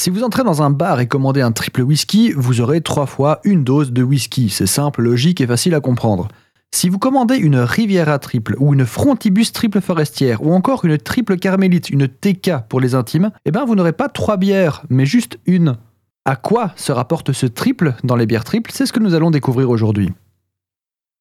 [0.00, 3.40] Si vous entrez dans un bar et commandez un triple whisky, vous aurez trois fois
[3.44, 4.48] une dose de whisky.
[4.48, 6.28] C'est simple, logique et facile à comprendre.
[6.70, 11.36] Si vous commandez une Riviera triple ou une Frontibus triple forestière ou encore une triple
[11.36, 15.38] carmélite, une TK pour les intimes, eh ben vous n'aurez pas trois bières, mais juste
[15.44, 15.76] une.
[16.24, 18.70] À quoi se rapporte ce triple dans les bières triples?
[18.72, 20.14] C'est ce que nous allons découvrir aujourd'hui.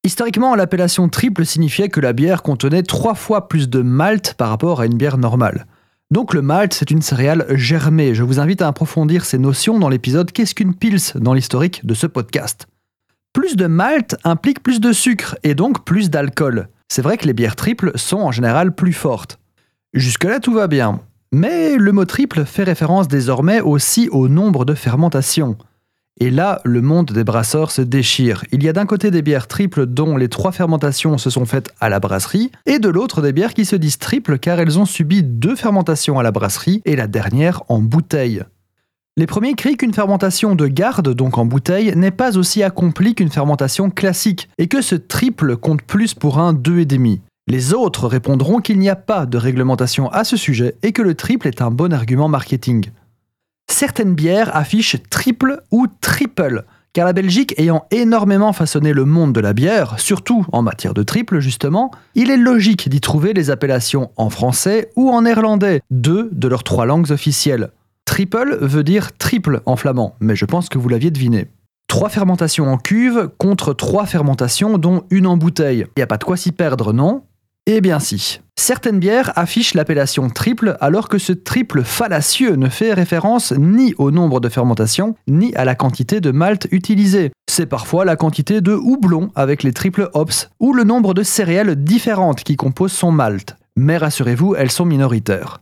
[0.05, 4.79] Historiquement, l'appellation triple signifiait que la bière contenait trois fois plus de malt par rapport
[4.79, 5.65] à une bière normale.
[6.11, 8.15] Donc le malt, c'est une céréale germée.
[8.15, 11.93] Je vous invite à approfondir ces notions dans l'épisode Qu'est-ce qu'une pils dans l'historique de
[11.93, 12.67] ce podcast.
[13.31, 16.69] Plus de malt implique plus de sucre et donc plus d'alcool.
[16.87, 19.39] C'est vrai que les bières triples sont en général plus fortes.
[19.93, 20.99] Jusque-là, tout va bien.
[21.31, 25.57] Mais le mot triple fait référence désormais aussi au nombre de fermentations.
[26.21, 28.43] Et là, le monde des brasseurs se déchire.
[28.51, 31.73] Il y a d'un côté des bières triples dont les trois fermentations se sont faites
[31.79, 34.85] à la brasserie, et de l'autre des bières qui se disent triples car elles ont
[34.85, 38.43] subi deux fermentations à la brasserie et la dernière en bouteille.
[39.15, 43.31] Les premiers crient qu'une fermentation de garde, donc en bouteille, n'est pas aussi accomplie qu'une
[43.31, 47.19] fermentation classique, et que ce triple compte plus pour un 2,5.
[47.47, 51.15] Les autres répondront qu'il n'y a pas de réglementation à ce sujet et que le
[51.15, 52.91] triple est un bon argument marketing
[53.79, 59.39] certaines bières affichent triple ou triple, car la Belgique ayant énormément façonné le monde de
[59.39, 64.11] la bière, surtout en matière de triple justement, il est logique d'y trouver les appellations
[64.17, 67.69] en français ou en néerlandais, deux de leurs trois langues officielles.
[68.03, 71.47] Triple veut dire triple en flamand, mais je pense que vous l'aviez deviné.
[71.87, 75.85] Trois fermentations en cuve contre trois fermentations dont une en bouteille.
[75.97, 77.23] Y a pas de quoi s'y perdre, non?
[77.75, 78.41] Eh bien si.
[78.57, 84.11] Certaines bières affichent l'appellation triple alors que ce triple fallacieux ne fait référence ni au
[84.11, 87.31] nombre de fermentations ni à la quantité de malt utilisée.
[87.49, 91.75] C'est parfois la quantité de houblon avec les triple hops ou le nombre de céréales
[91.75, 93.55] différentes qui composent son malt.
[93.75, 95.61] Mais rassurez-vous, elles sont minoritaires.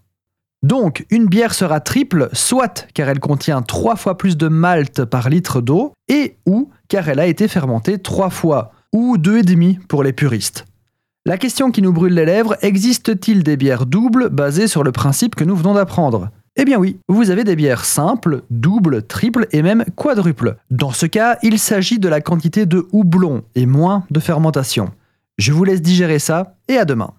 [0.63, 5.29] Donc, une bière sera triple, soit car elle contient trois fois plus de malt par
[5.29, 9.77] litre d'eau, et ou car elle a été fermentée trois fois, ou deux et demi
[9.87, 10.65] pour les puristes.
[11.27, 15.35] La question qui nous brûle les lèvres, existe-t-il des bières doubles basées sur le principe
[15.35, 16.29] que nous venons d'apprendre?
[16.55, 20.55] Eh bien oui, vous avez des bières simples, doubles, triples et même quadruples.
[20.71, 24.91] Dans ce cas, il s'agit de la quantité de houblon et moins de fermentation.
[25.37, 27.11] Je vous laisse digérer ça et à demain.